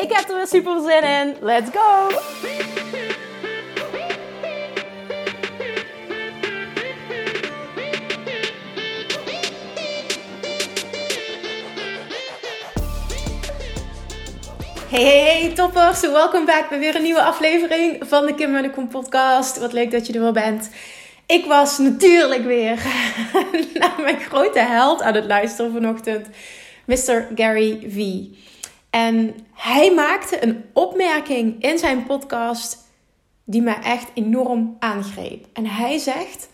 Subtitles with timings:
[0.00, 1.36] Ik heb er weer super zin in.
[1.40, 2.08] Let's go!
[14.88, 16.00] Hey, hey, hey, toppers.
[16.00, 19.58] Welkom back bij weer een nieuwe aflevering van de Kim en podcast.
[19.58, 20.70] Wat leuk dat je er wel bent.
[21.26, 22.74] Ik was natuurlijk weer
[23.80, 26.28] naar mijn grote held aan het luisteren vanochtend.
[26.84, 27.28] Mr.
[27.34, 27.98] Gary V.
[28.90, 32.78] En hij maakte een opmerking in zijn podcast
[33.44, 35.46] die mij echt enorm aangreep.
[35.52, 36.48] En hij zegt: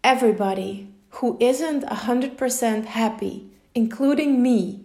[0.00, 3.42] Everybody who isn't 100% happy,
[3.72, 4.78] including me,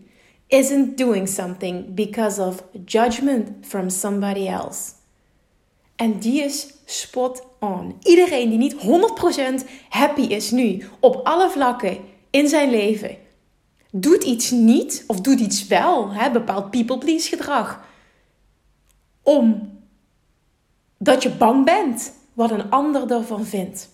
[0.48, 4.92] isn't doing something because of judgment from somebody else.
[5.96, 7.96] En die is spot on.
[8.04, 8.76] Iedereen die niet
[9.64, 11.98] 100% happy is nu op alle vlakken
[12.30, 13.18] in zijn leven,
[13.92, 17.84] doet iets niet of doet iets wel, hè, bepaald people please gedrag,
[19.22, 19.70] om
[20.98, 23.90] dat je bang bent wat een ander ervan vindt.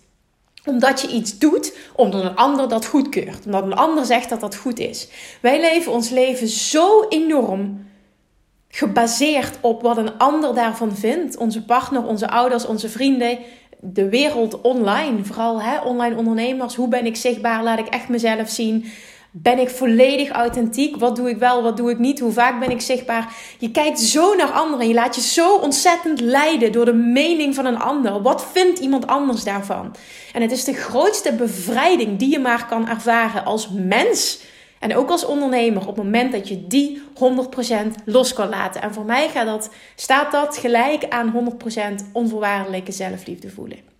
[0.64, 3.46] Omdat je iets doet, omdat een ander dat goedkeurt.
[3.46, 5.08] Omdat een ander zegt dat dat goed is.
[5.40, 7.86] Wij leven ons leven zo enorm
[8.68, 11.36] gebaseerd op wat een ander daarvan vindt.
[11.36, 13.38] Onze partner, onze ouders, onze vrienden,
[13.80, 15.24] de wereld online.
[15.24, 16.74] Vooral hè, online ondernemers.
[16.74, 17.62] Hoe ben ik zichtbaar?
[17.62, 18.84] Laat ik echt mezelf zien.
[19.42, 20.96] Ben ik volledig authentiek?
[20.96, 22.20] Wat doe ik wel, wat doe ik niet?
[22.20, 23.34] Hoe vaak ben ik zichtbaar?
[23.58, 24.88] Je kijkt zo naar anderen.
[24.88, 28.22] Je laat je zo ontzettend leiden door de mening van een ander.
[28.22, 29.94] Wat vindt iemand anders daarvan?
[30.32, 34.40] En het is de grootste bevrijding die je maar kan ervaren als mens.
[34.78, 38.82] En ook als ondernemer op het moment dat je die 100% los kan laten.
[38.82, 41.58] En voor mij gaat dat, staat dat gelijk aan
[42.02, 43.97] 100% onvoorwaardelijke zelfliefde voelen.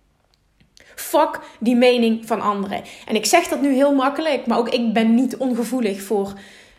[0.99, 2.83] Fuck die mening van anderen.
[3.05, 6.33] En ik zeg dat nu heel makkelijk, maar ook ik ben niet ongevoelig voor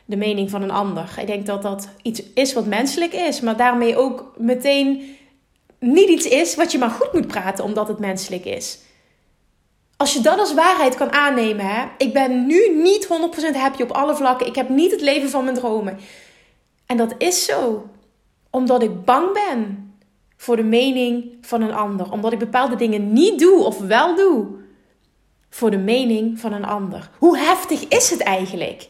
[0.04, 1.14] de mening van een ander.
[1.20, 5.16] Ik denk dat dat iets is wat menselijk is, maar daarmee ook meteen
[5.78, 8.78] niet iets is wat je maar goed moet praten omdat het menselijk is.
[9.96, 13.08] Als je dat als waarheid kan aannemen, hè, ik ben nu niet
[13.52, 14.46] 100% happy op alle vlakken.
[14.46, 15.98] Ik heb niet het leven van mijn dromen.
[16.86, 17.88] En dat is zo,
[18.50, 19.89] omdat ik bang ben
[20.40, 22.12] voor de mening van een ander.
[22.12, 24.46] Omdat ik bepaalde dingen niet doe of wel doe
[25.50, 27.10] voor de mening van een ander.
[27.18, 28.88] Hoe heftig is het eigenlijk?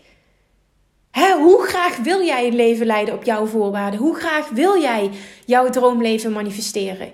[1.38, 4.00] Hoe graag wil jij een leven leiden op jouw voorwaarden?
[4.00, 5.10] Hoe graag wil jij
[5.46, 7.12] jouw droomleven manifesteren?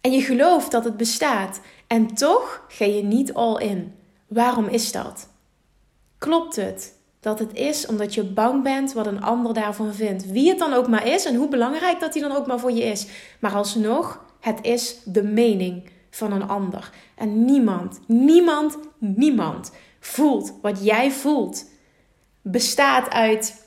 [0.00, 1.60] En je gelooft dat het bestaat.
[1.86, 3.94] En toch ga je niet all in.
[4.26, 5.28] Waarom is dat?
[6.18, 6.95] Klopt het?
[7.26, 10.30] Dat het is omdat je bang bent wat een ander daarvan vindt.
[10.30, 12.72] Wie het dan ook maar is en hoe belangrijk dat hij dan ook maar voor
[12.72, 13.06] je is.
[13.40, 16.90] Maar alsnog, het is de mening van een ander.
[17.14, 21.64] En niemand, niemand, niemand voelt wat jij voelt.
[22.42, 23.66] Bestaat uit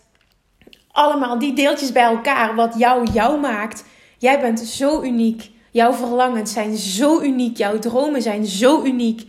[0.91, 3.83] allemaal die deeltjes bij elkaar wat jou jou maakt.
[4.17, 5.49] Jij bent zo uniek.
[5.71, 7.57] Jouw verlangens zijn zo uniek.
[7.57, 9.25] Jouw dromen zijn zo uniek.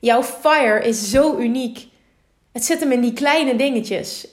[0.00, 1.92] Jouw fire is zo uniek.
[2.54, 4.28] Het zit hem in die kleine dingetjes.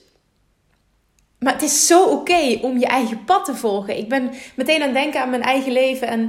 [1.40, 3.98] Maar het is zo oké om je eigen pad te volgen.
[3.98, 6.28] Ik ben meteen aan het denken aan mijn eigen leven en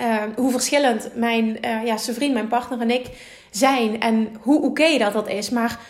[0.00, 3.06] uh, hoe verschillend mijn, uh, ja, vriend, mijn partner en ik
[3.50, 4.00] zijn.
[4.00, 5.50] En hoe oké dat dat is.
[5.50, 5.80] Maar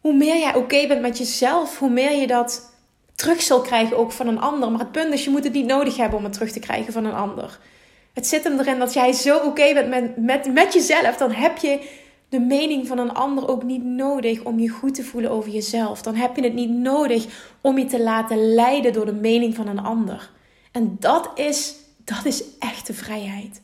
[0.00, 2.72] hoe meer jij oké bent met jezelf, hoe meer je dat
[3.14, 4.70] terug zal krijgen ook van een ander.
[4.70, 6.92] Maar het punt is, je moet het niet nodig hebben om het terug te krijgen
[6.92, 7.58] van een ander.
[8.14, 11.16] Het zit hem erin dat jij zo oké bent met, met, met jezelf.
[11.16, 12.02] Dan heb je
[12.34, 16.02] de mening van een ander ook niet nodig om je goed te voelen over jezelf.
[16.02, 17.26] Dan heb je het niet nodig
[17.60, 20.30] om je te laten leiden door de mening van een ander.
[20.72, 23.62] En dat is, dat is echte vrijheid.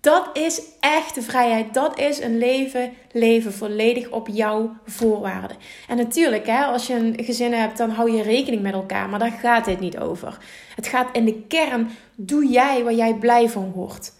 [0.00, 1.74] Dat is echte vrijheid.
[1.74, 5.56] Dat is een leven, leven volledig op jouw voorwaarden.
[5.88, 9.08] En natuurlijk, hè, als je een gezin hebt, dan hou je rekening met elkaar.
[9.08, 10.38] Maar daar gaat dit niet over.
[10.74, 14.15] Het gaat in de kern, doe jij waar jij blij van wordt.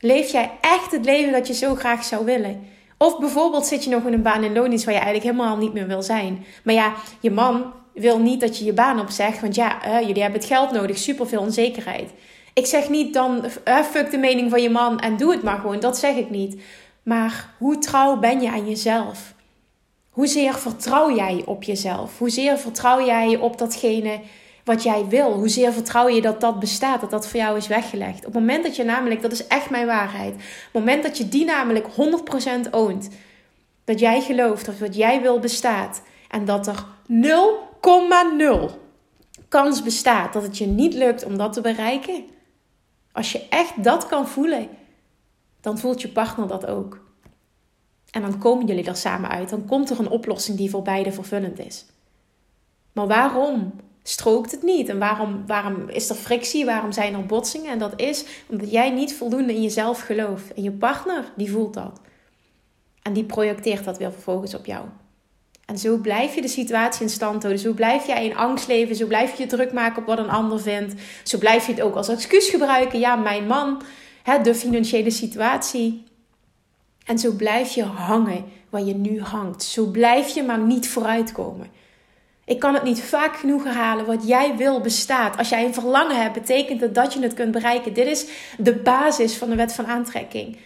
[0.00, 2.68] Leef jij echt het leven dat je zo graag zou willen?
[2.98, 5.72] Of bijvoorbeeld zit je nog in een baan in loondienst waar je eigenlijk helemaal niet
[5.72, 6.44] meer wil zijn.
[6.64, 9.40] Maar ja, je man wil niet dat je je baan opzegt.
[9.40, 12.10] Want ja, jullie hebben het geld nodig, superveel onzekerheid.
[12.54, 13.44] Ik zeg niet dan,
[13.90, 15.80] fuck de mening van je man en doe het maar gewoon.
[15.80, 16.60] Dat zeg ik niet.
[17.02, 19.34] Maar hoe trouw ben je aan jezelf?
[20.10, 22.18] Hoezeer vertrouw jij op jezelf?
[22.18, 24.20] Hoezeer vertrouw jij op datgene
[24.70, 25.32] wat jij wil?
[25.32, 28.18] Hoezeer vertrouw je dat dat bestaat, dat dat voor jou is weggelegd?
[28.18, 31.18] Op het moment dat je namelijk, dat is echt mijn waarheid, op het moment dat
[31.18, 31.86] je die namelijk
[32.66, 33.08] 100% oont,
[33.84, 36.84] dat jij gelooft dat wat jij wil bestaat en dat er
[38.70, 38.76] 0,0
[39.48, 42.24] kans bestaat dat het je niet lukt om dat te bereiken.
[43.12, 44.68] Als je echt dat kan voelen,
[45.60, 47.00] dan voelt je partner dat ook.
[48.10, 49.48] En dan komen jullie er samen uit.
[49.50, 51.86] Dan komt er een oplossing die voor beide vervullend is.
[52.92, 54.88] Maar waarom strookt het niet?
[54.88, 56.64] En waarom, waarom is er frictie?
[56.64, 57.70] Waarom zijn er botsingen?
[57.70, 60.54] En dat is omdat jij niet voldoende in jezelf gelooft.
[60.54, 62.00] En je partner, die voelt dat.
[63.02, 64.84] En die projecteert dat weer vervolgens op jou.
[65.66, 67.62] En zo blijf je de situatie in stand houden.
[67.62, 68.96] Zo blijf jij in angst leven.
[68.96, 70.94] Zo blijf je druk maken op wat een ander vindt.
[71.22, 72.98] Zo blijf je het ook als excuus gebruiken.
[72.98, 73.82] Ja, mijn man,
[74.22, 76.04] hè, de financiële situatie.
[77.04, 79.62] En zo blijf je hangen waar je nu hangt.
[79.62, 81.66] Zo blijf je maar niet vooruitkomen.
[82.50, 84.06] Ik kan het niet vaak genoeg herhalen.
[84.06, 85.36] Wat jij wil bestaat.
[85.36, 87.92] Als jij een verlangen hebt, betekent het dat je het kunt bereiken.
[87.92, 88.26] Dit is
[88.58, 90.58] de basis van de wet van aantrekking.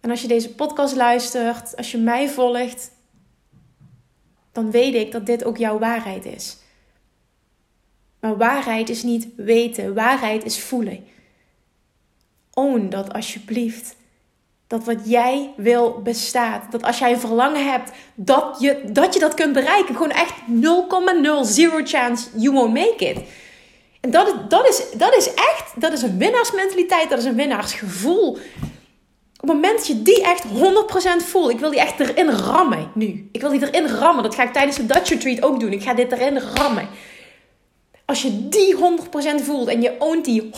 [0.00, 2.90] En als je deze podcast luistert, als je mij volgt,
[4.52, 6.56] dan weet ik dat dit ook jouw waarheid is.
[8.20, 11.06] Maar waarheid is niet weten, waarheid is voelen.
[12.52, 13.96] Own dat alsjeblieft.
[14.68, 16.72] Dat wat jij wil bestaat.
[16.72, 19.94] Dat als jij een verlangen hebt, dat je dat, je dat kunt bereiken.
[19.94, 20.34] Gewoon echt
[21.82, 23.18] 0,0 chance you won't make it.
[24.00, 28.38] En dat, dat, is, dat is echt, dat is een winnaarsmentaliteit, dat is een winnaarsgevoel.
[29.40, 32.90] Op het moment dat je die echt 100% voelt, ik wil die echt erin rammen
[32.94, 33.28] nu.
[33.32, 34.22] Ik wil die erin rammen.
[34.22, 35.72] Dat ga ik tijdens de Dutch Retreat ook doen.
[35.72, 36.88] Ik ga dit erin rammen.
[38.04, 38.76] Als je die
[39.40, 40.48] 100% voelt en je oont die 100%,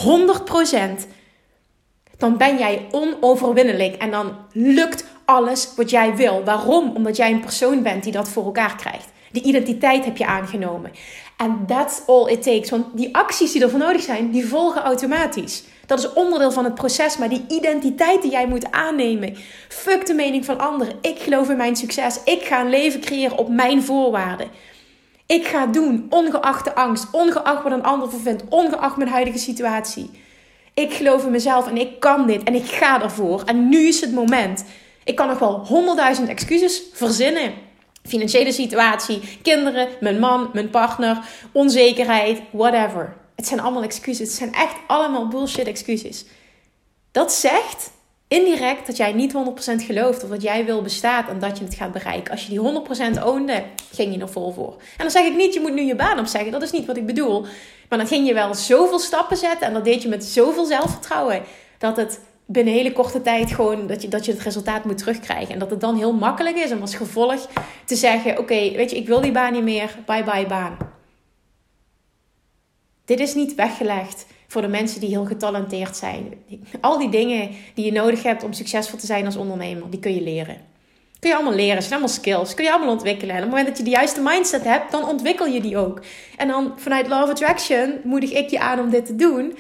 [2.20, 6.44] dan ben jij onoverwinnelijk en dan lukt alles wat jij wil.
[6.44, 6.92] Waarom?
[6.94, 9.08] Omdat jij een persoon bent die dat voor elkaar krijgt.
[9.32, 10.90] Die identiteit heb je aangenomen.
[11.36, 12.70] En that's all it takes.
[12.70, 15.64] Want die acties die ervoor nodig zijn, die volgen automatisch.
[15.86, 17.16] Dat is onderdeel van het proces.
[17.16, 19.36] Maar die identiteit die jij moet aannemen.
[19.68, 20.94] Fuck de mening van anderen.
[21.00, 22.20] Ik geloof in mijn succes.
[22.24, 24.48] Ik ga een leven creëren op mijn voorwaarden.
[25.26, 30.10] Ik ga doen, ongeacht de angst, ongeacht wat een ander vindt, ongeacht mijn huidige situatie.
[30.80, 33.42] Ik geloof in mezelf en ik kan dit en ik ga ervoor.
[33.44, 34.64] En nu is het moment.
[35.04, 37.52] Ik kan nog wel honderdduizend excuses verzinnen.
[38.02, 41.18] Financiële situatie, kinderen, mijn man, mijn partner,
[41.52, 43.16] onzekerheid, whatever.
[43.36, 44.28] Het zijn allemaal excuses.
[44.28, 46.24] Het zijn echt allemaal bullshit excuses.
[47.10, 47.90] Dat zegt
[48.30, 49.36] indirect dat jij niet 100%
[49.84, 52.32] gelooft of dat jij wil bestaat en dat je het gaat bereiken.
[52.32, 53.62] Als je die 100% oonde,
[53.92, 54.72] ging je er vol voor.
[54.78, 56.52] En dan zeg ik niet, je moet nu je baan opzeggen.
[56.52, 57.40] Dat is niet wat ik bedoel.
[57.88, 61.42] Maar dan ging je wel zoveel stappen zetten en dat deed je met zoveel zelfvertrouwen.
[61.78, 65.52] Dat het binnen hele korte tijd gewoon dat je, dat je het resultaat moet terugkrijgen.
[65.52, 67.48] En dat het dan heel makkelijk is om als gevolg
[67.84, 69.96] te zeggen: Oké, weet je, ik wil die baan niet meer.
[70.06, 70.76] Bye bye baan.
[73.04, 76.34] Dit is niet weggelegd voor de mensen die heel getalenteerd zijn.
[76.80, 80.14] Al die dingen die je nodig hebt om succesvol te zijn als ondernemer, die kun
[80.14, 80.56] je leren.
[81.18, 83.34] Kun je allemaal leren, het zijn allemaal skills, kun je allemaal ontwikkelen.
[83.34, 86.00] En op het moment dat je de juiste mindset hebt, dan ontwikkel je die ook.
[86.36, 89.56] En dan vanuit Law of Attraction moedig ik je aan om dit te doen.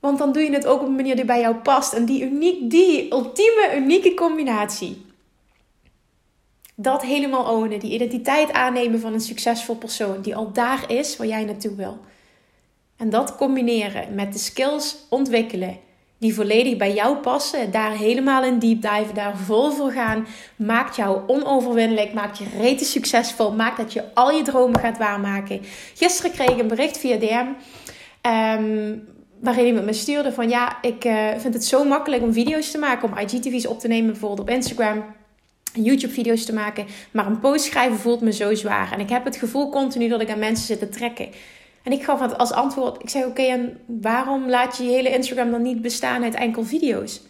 [0.00, 1.92] Want dan doe je het ook op een manier die bij jou past.
[1.92, 5.06] En die, uniek, die ultieme, unieke combinatie.
[6.74, 11.26] Dat helemaal ownen, die identiteit aannemen van een succesvol persoon die al daar is waar
[11.26, 11.98] jij naartoe wil.
[12.96, 15.78] En dat combineren met de skills ontwikkelen
[16.24, 20.96] die volledig bij jou passen, daar helemaal in deep dive, daar vol voor gaan, maakt
[20.96, 25.60] jou onoverwinnelijk, maakt je rete succesvol, maakt dat je al je dromen gaat waarmaken.
[25.94, 27.46] Gisteren kreeg ik een bericht via DM.
[28.20, 28.96] Ehm,
[29.40, 32.78] waarin iemand me stuurde van ja, ik uh, vind het zo makkelijk om video's te
[32.78, 35.04] maken, om IGTV's op te nemen, bijvoorbeeld op Instagram.
[35.72, 38.92] YouTube-video's te maken, maar een post schrijven voelt me zo zwaar.
[38.92, 41.28] En ik heb het gevoel continu dat ik aan mensen zit te trekken.
[41.84, 45.50] En ik gaf als antwoord, ik zei oké, en waarom laat je je hele Instagram
[45.50, 47.20] dan niet bestaan uit enkel video's?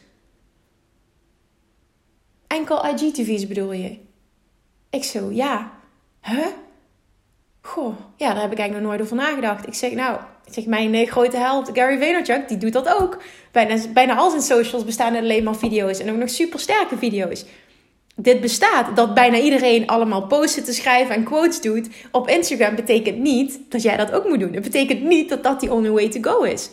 [2.46, 3.98] Enkel IGTV's bedoel je?
[4.90, 5.72] Ik zo, ja.
[6.20, 6.46] Huh?
[7.60, 9.66] Goh, ja, daar heb ik eigenlijk nog nooit over nagedacht.
[9.66, 13.22] Ik zeg, nou, ik zeg, mijn eh, grote held Gary Vaynerchuk, die doet dat ook.
[13.52, 15.98] Bijna, bijna al zijn socials bestaan uit alleen maar video's.
[15.98, 17.44] En ook nog super sterke video's
[18.16, 23.18] dit bestaat, dat bijna iedereen allemaal posten te schrijven en quotes doet op Instagram, betekent
[23.18, 24.52] niet dat jij dat ook moet doen.
[24.52, 26.70] Het betekent niet dat dat die only way to go is.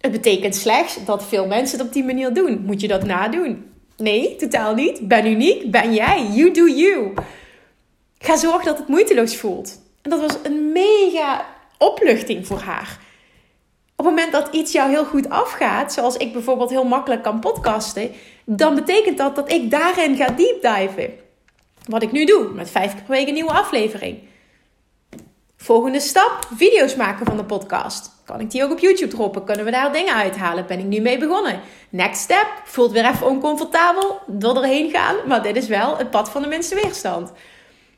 [0.00, 2.62] Het betekent slechts dat veel mensen het op die manier doen.
[2.66, 3.64] Moet je dat nadoen?
[3.96, 5.08] Nee, totaal niet.
[5.08, 6.26] Ben uniek, ben jij.
[6.32, 7.14] You do you.
[8.18, 9.80] Ga zorgen dat het moeiteloos voelt.
[10.02, 11.46] En dat was een mega
[11.78, 12.98] opluchting voor haar.
[14.00, 17.40] Op het moment dat iets jou heel goed afgaat, zoals ik bijvoorbeeld heel makkelijk kan
[17.40, 18.10] podcasten,
[18.44, 21.10] dan betekent dat dat ik daarin ga deep diven.
[21.86, 24.18] Wat ik nu doe, met vijf keer per week een nieuwe aflevering.
[25.56, 28.10] Volgende stap: video's maken van de podcast.
[28.24, 29.44] Kan ik die ook op YouTube droppen?
[29.44, 30.66] Kunnen we daar dingen uithalen?
[30.66, 31.60] Ben ik nu mee begonnen?
[31.88, 36.30] Next step: voelt weer even oncomfortabel door erheen gaan, maar dit is wel het pad
[36.30, 37.32] van de minste weerstand.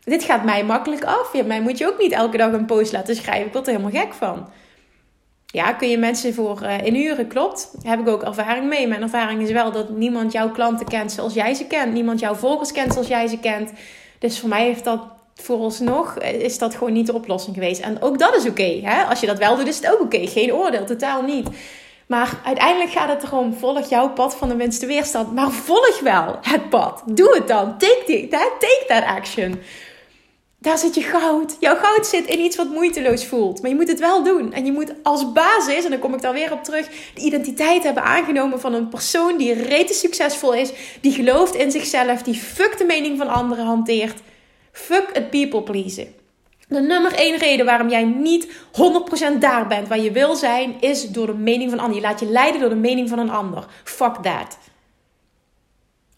[0.04, 1.32] Dit gaat mij makkelijk af.
[1.32, 3.47] Ja, mij moet je ook niet elke dag een post laten schrijven.
[3.47, 4.49] Ik word er helemaal gek van.
[5.52, 7.26] Ja, kun je mensen voor uh, inhuren?
[7.26, 7.71] Klopt.
[7.82, 8.87] Daar heb ik ook ervaring mee.
[8.87, 11.92] Mijn ervaring is wel dat niemand jouw klanten kent zoals jij ze kent.
[11.92, 13.73] Niemand jouw volgers kent zoals jij ze kent.
[14.18, 15.00] Dus voor mij heeft dat
[15.35, 17.80] vooralsnog eh, is dat gewoon niet de oplossing geweest.
[17.80, 18.80] En ook dat is oké.
[19.09, 20.26] Als je dat wel doet, is het ook oké.
[20.26, 21.49] Geen oordeel, totaal niet.
[22.06, 25.35] Maar uiteindelijk gaat het erom, volg jouw pad van de minste weerstand.
[25.35, 27.02] Maar volg wel het pad.
[27.06, 27.78] Doe het dan.
[27.78, 29.61] Take, it, take that action.
[30.62, 31.57] Daar zit je goud.
[31.61, 33.61] Jouw goud zit in iets wat moeiteloos voelt.
[33.61, 34.52] Maar je moet het wel doen.
[34.52, 37.83] En je moet als basis, en dan kom ik daar weer op terug, de identiteit
[37.83, 42.78] hebben aangenomen van een persoon die rete succesvol is, die gelooft in zichzelf, die fuck
[42.78, 44.21] de mening van anderen hanteert.
[44.73, 46.14] Fuck het people pleasen.
[46.69, 48.49] De nummer één reden waarom jij niet
[49.35, 52.02] 100% daar bent waar je wil zijn, is door de mening van anderen.
[52.02, 53.66] Je laat je leiden door de mening van een ander.
[53.85, 54.59] Fuck that.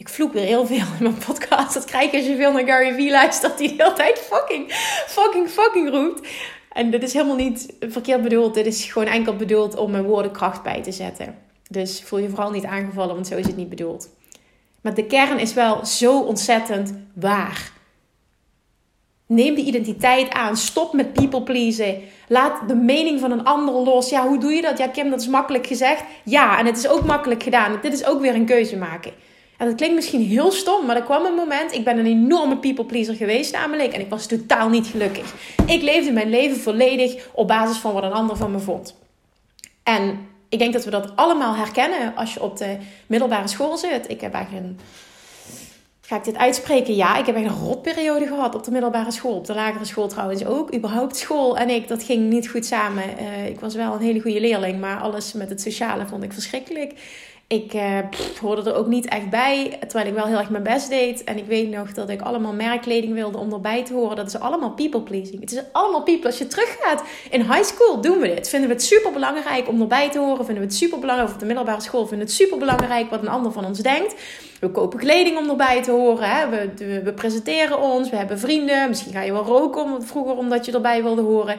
[0.05, 1.75] Ik vloek weer heel veel in mijn podcast.
[1.75, 3.59] Dat krijg je als je veel naar Gary Vee luistert.
[3.59, 4.73] Die de hele tijd fucking,
[5.07, 6.29] fucking, fucking roept.
[6.73, 8.55] En dit is helemaal niet verkeerd bedoeld.
[8.55, 11.39] Dit is gewoon enkel bedoeld om mijn woorden kracht bij te zetten.
[11.71, 14.09] Dus voel je vooral niet aangevallen, want zo is het niet bedoeld.
[14.81, 17.73] Maar de kern is wel zo ontzettend waar.
[19.27, 20.57] Neem de identiteit aan.
[20.57, 22.01] Stop met people pleasen.
[22.29, 24.11] Laat de mening van een ander los.
[24.11, 24.79] Ja, hoe doe je dat?
[24.79, 26.05] Ja, Kim, dat is makkelijk gezegd.
[26.25, 27.79] Ja, en het is ook makkelijk gedaan.
[27.83, 29.13] Dit is ook weer een keuze maken.
[29.65, 31.75] En dat klinkt misschien heel stom, maar er kwam een moment.
[31.75, 33.93] Ik ben een enorme people pleaser geweest, namelijk.
[33.93, 35.35] En ik was totaal niet gelukkig.
[35.67, 38.97] Ik leefde mijn leven volledig op basis van wat een ander van me vond.
[39.83, 40.19] En
[40.49, 44.11] ik denk dat we dat allemaal herkennen als je op de middelbare school zit.
[44.11, 44.79] Ik heb eigenlijk een.
[46.01, 46.95] Ga ik dit uitspreken?
[46.95, 49.35] Ja, ik heb een rotperiode gehad op de middelbare school.
[49.35, 50.75] Op de lagere school trouwens ook.
[50.75, 53.05] Überhaupt school en ik, dat ging niet goed samen.
[53.21, 56.33] Uh, ik was wel een hele goede leerling, maar alles met het sociale vond ik
[56.33, 56.93] verschrikkelijk.
[57.47, 57.99] Ik uh,
[58.41, 61.25] hoorde er ook niet echt bij, terwijl ik wel heel erg mijn best deed.
[61.25, 64.17] En ik weet nog dat ik allemaal merkkleding wilde om erbij te horen.
[64.17, 65.41] Dat is allemaal people pleasing.
[65.41, 66.27] Het is allemaal people.
[66.27, 68.49] Als je teruggaat in high school, doen we dit.
[68.49, 70.45] Vinden we het super belangrijk om erbij te horen.
[70.45, 73.11] Vinden we het super belangrijk, of op de middelbare school vinden we het super belangrijk
[73.11, 74.15] wat een ander van ons denkt.
[74.61, 76.29] We kopen kleding om erbij te horen.
[76.29, 76.49] Hè?
[76.49, 78.11] We, we, presenteren ons.
[78.11, 78.89] We hebben vrienden.
[78.89, 81.59] Misschien ga je wel roken om, vroeger omdat je erbij wilde horen.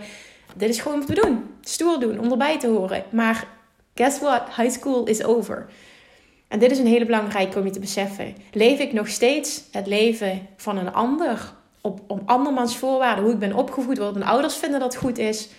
[0.55, 1.43] Dit is gewoon wat we doen.
[1.61, 3.03] Stoer doen om erbij te horen.
[3.09, 3.47] Maar
[3.95, 4.55] guess what?
[4.55, 5.65] High school is over.
[6.47, 8.35] En dit is een hele belangrijke om je te beseffen.
[8.51, 13.39] Leef ik nog steeds het leven van een ander op, op andermans voorwaarden, hoe ik
[13.39, 15.49] ben opgevoed, wat mijn ouders vinden dat goed is,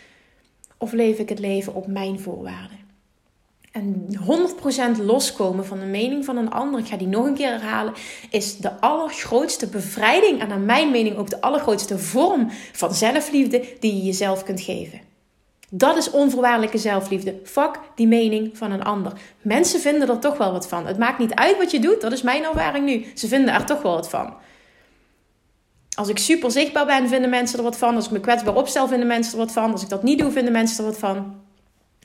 [0.79, 2.85] of leef ik het leven op mijn voorwaarden?
[3.73, 4.07] En
[4.99, 7.95] 100% loskomen van de mening van een ander, ik ga die nog een keer herhalen,
[8.31, 13.97] is de allergrootste bevrijding en naar mijn mening ook de allergrootste vorm van zelfliefde die
[13.97, 15.01] je jezelf kunt geven.
[15.77, 17.35] Dat is onvoorwaardelijke zelfliefde.
[17.45, 19.13] Fuck die mening van een ander.
[19.43, 20.87] Mensen vinden er toch wel wat van.
[20.87, 23.07] Het maakt niet uit wat je doet, dat is mijn ervaring nu.
[23.15, 24.35] Ze vinden er toch wel wat van.
[25.97, 27.95] Als ik super zichtbaar ben, vinden mensen er wat van.
[27.95, 29.73] Als ik me kwetsbaar opstel, vinden mensen er wat van.
[29.73, 31.35] Als ik dat niet doe, vinden mensen er wat van.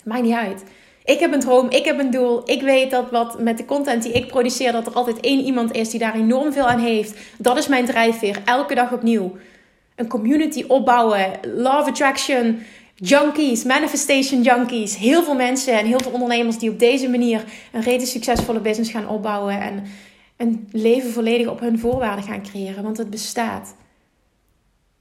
[0.04, 0.64] Maakt niet uit.
[1.04, 2.42] Ik heb een droom, ik heb een doel.
[2.46, 5.72] Ik weet dat wat met de content die ik produceer, dat er altijd één iemand
[5.72, 7.20] is die daar enorm veel aan heeft.
[7.38, 9.36] Dat is mijn drijfveer, elke dag opnieuw.
[9.96, 12.60] Een community opbouwen, love attraction,
[13.04, 14.96] junkies, manifestation junkies.
[14.96, 18.92] Heel veel mensen en heel veel ondernemers die op deze manier een reden succesvolle business
[18.92, 19.84] gaan opbouwen en
[20.38, 23.76] een leven volledig op hun voorwaarden gaan creëren, want het bestaat.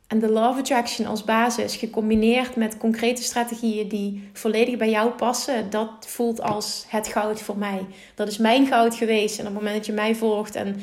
[0.07, 5.71] En de love attraction als basis, gecombineerd met concrete strategieën die volledig bij jou passen,
[5.71, 7.87] dat voelt als het goud voor mij.
[8.15, 9.39] Dat is mijn goud geweest.
[9.39, 10.81] En op het moment dat je mij volgt en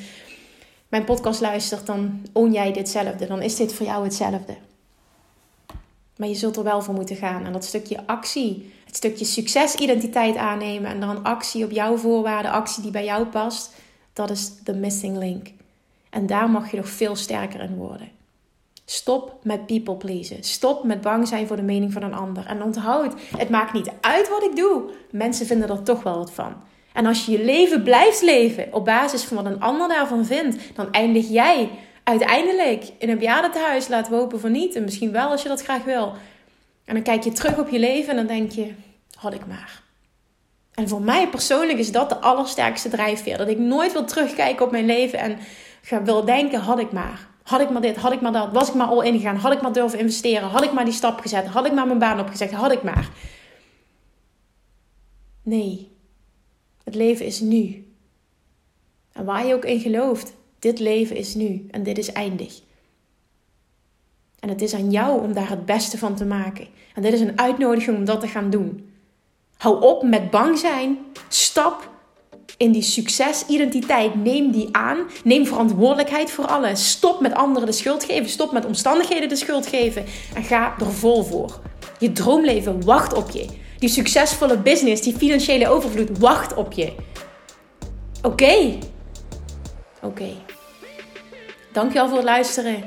[0.88, 3.28] mijn podcast luistert, dan own jij ditzelfde.
[3.28, 4.67] Dan is dit voor jou hetzelfde.
[6.18, 7.46] Maar je zult er wel voor moeten gaan.
[7.46, 12.84] En dat stukje actie, het stukje succesidentiteit aannemen en dan actie op jouw voorwaarden, actie
[12.84, 13.74] die bij jou past,
[14.14, 15.48] dat is de missing link.
[16.10, 18.10] En daar mag je nog veel sterker in worden.
[18.86, 20.44] Stop met people pleasen.
[20.44, 22.46] Stop met bang zijn voor de mening van een ander.
[22.46, 24.84] En onthoud, het maakt niet uit wat ik doe.
[25.12, 26.54] Mensen vinden er toch wel wat van.
[26.94, 30.58] En als je je leven blijft leven op basis van wat een ander daarvan vindt,
[30.76, 31.70] dan eindig jij
[32.08, 34.76] uiteindelijk in een bejaardentehuis laten we hopen van niet.
[34.76, 36.14] En misschien wel als je dat graag wil.
[36.86, 38.74] En dan kijk je terug op je leven en dan denk je,
[39.16, 39.82] had ik maar.
[40.74, 43.38] En voor mij persoonlijk is dat de allersterkste drijfveer.
[43.38, 45.38] Dat ik nooit wil terugkijken op mijn leven en
[46.04, 47.28] wil denken, had ik maar.
[47.44, 49.62] Had ik maar dit, had ik maar dat, was ik maar al ingegaan, had ik
[49.62, 52.52] maar durven investeren, had ik maar die stap gezet, had ik maar mijn baan opgezegd,
[52.52, 53.10] had ik maar.
[55.44, 55.92] Nee,
[56.84, 57.92] het leven is nu.
[59.12, 62.62] En waar je ook in gelooft, dit leven is nu en dit is eindig.
[64.40, 66.68] En het is aan jou om daar het beste van te maken.
[66.94, 68.92] En dit is een uitnodiging om dat te gaan doen.
[69.58, 70.98] Hou op met bang zijn.
[71.28, 71.90] Stap
[72.58, 74.16] in die succesidentiteit.
[74.16, 74.98] Neem die aan.
[75.24, 76.90] Neem verantwoordelijkheid voor alles.
[76.90, 78.30] Stop met anderen de schuld geven.
[78.30, 80.06] Stop met omstandigheden de schuld geven.
[80.34, 81.60] En ga er vol voor.
[82.00, 83.46] Je droomleven wacht op je.
[83.80, 86.94] Die succesvolle business, die financiële overvloed wacht op je.
[88.22, 88.78] Oké.
[90.02, 90.30] Oké.
[91.78, 92.84] Dankjewel voor het luisteren.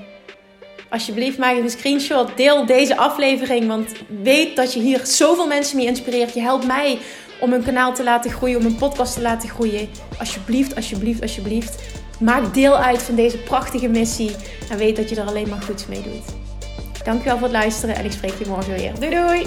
[0.88, 2.36] Alsjeblieft, maak even een screenshot.
[2.36, 3.66] Deel deze aflevering.
[3.66, 3.92] Want
[4.22, 6.34] weet dat je hier zoveel mensen mee inspireert.
[6.34, 6.98] Je helpt mij
[7.40, 9.88] om een kanaal te laten groeien, om een podcast te laten groeien.
[10.18, 11.82] Alsjeblieft, alsjeblieft, alsjeblieft.
[12.20, 14.36] Maak deel uit van deze prachtige missie.
[14.70, 16.34] En weet dat je er alleen maar goeds mee doet.
[17.04, 18.92] Dankjewel voor het luisteren en ik spreek je morgen weer.
[19.00, 19.46] Doei doei!